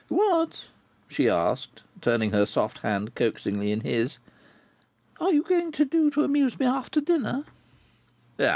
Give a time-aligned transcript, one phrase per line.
[0.07, 0.63] "What,"
[1.07, 4.17] she asked, turning her soft hand coaxingly in his,
[5.19, 7.45] "are you going to do to amuse me, after dinner?"